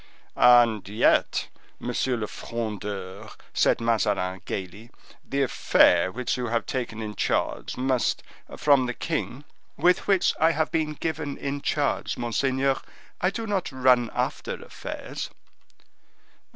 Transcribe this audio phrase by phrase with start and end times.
[0.35, 1.47] "And yet,
[1.79, 4.89] Monsieur le Frondeur," said Mazarin, gayly,
[5.23, 8.23] "the affair which you have taken in charge must,
[8.57, 9.43] from the king—"
[9.77, 12.81] "With which I have been given in charge, monseigneur.
[13.21, 15.29] I do not run after affairs."